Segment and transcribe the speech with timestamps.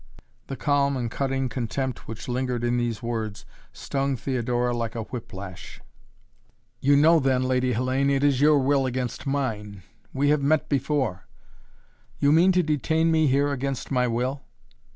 [0.47, 5.31] The calm and cutting contempt which lingered in these words stung Theodora like a whip
[5.31, 5.79] lash.
[6.79, 9.83] "You know then, Lady Hellayne, it is your will against mine!
[10.11, 11.27] We have met before!"
[12.17, 14.41] "You mean to detain me here, against my will?"